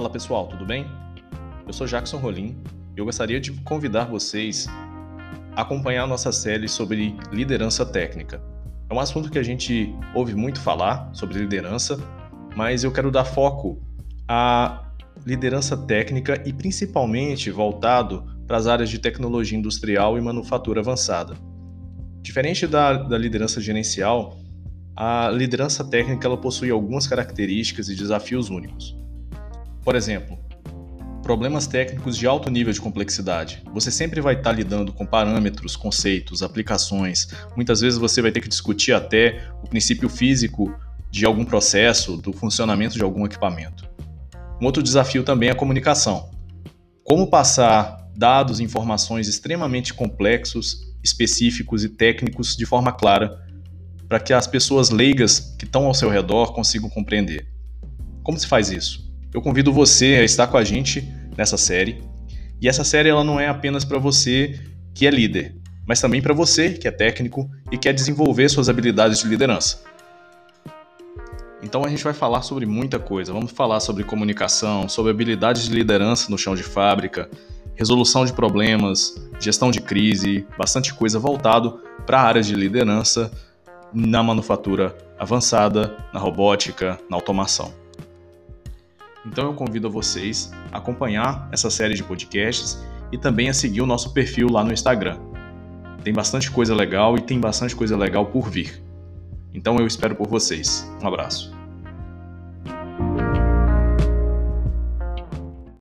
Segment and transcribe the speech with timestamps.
[0.00, 0.86] Fala pessoal, tudo bem?
[1.66, 2.56] Eu sou Jackson Rolim
[2.96, 4.66] e eu gostaria de convidar vocês
[5.54, 8.42] a acompanhar a nossa série sobre liderança técnica.
[8.88, 12.00] É um assunto que a gente ouve muito falar sobre liderança,
[12.56, 13.78] mas eu quero dar foco
[14.26, 14.90] à
[15.26, 21.34] liderança técnica e principalmente voltado para as áreas de tecnologia industrial e manufatura avançada.
[22.22, 24.38] Diferente da, da liderança gerencial,
[24.96, 28.98] a liderança técnica ela possui algumas características e desafios únicos.
[29.82, 30.38] Por exemplo,
[31.22, 33.62] problemas técnicos de alto nível de complexidade.
[33.72, 37.28] Você sempre vai estar lidando com parâmetros, conceitos, aplicações.
[37.54, 40.74] Muitas vezes você vai ter que discutir até o princípio físico
[41.10, 43.88] de algum processo, do funcionamento de algum equipamento.
[44.60, 46.30] Um outro desafio também é a comunicação.
[47.04, 53.40] Como passar dados e informações extremamente complexos, específicos e técnicos de forma clara
[54.08, 57.48] para que as pessoas leigas que estão ao seu redor consigam compreender.
[58.22, 59.09] Como se faz isso?
[59.32, 62.02] Eu convido você a estar com a gente nessa série.
[62.60, 64.58] E essa série ela não é apenas para você
[64.92, 65.54] que é líder,
[65.86, 69.82] mas também para você que é técnico e quer desenvolver suas habilidades de liderança.
[71.62, 73.32] Então a gente vai falar sobre muita coisa.
[73.32, 77.30] Vamos falar sobre comunicação, sobre habilidades de liderança no chão de fábrica,
[77.76, 83.30] resolução de problemas, gestão de crise, bastante coisa voltado para a área de liderança
[83.92, 87.72] na manufatura avançada, na robótica, na automação.
[89.24, 92.82] Então eu convido a vocês a acompanhar essa série de podcasts
[93.12, 95.18] e também a seguir o nosso perfil lá no Instagram.
[96.02, 98.82] Tem bastante coisa legal e tem bastante coisa legal por vir.
[99.52, 100.90] Então eu espero por vocês.
[101.02, 101.49] Um abraço.